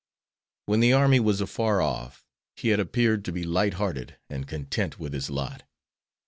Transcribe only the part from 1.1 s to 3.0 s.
was afar off, he had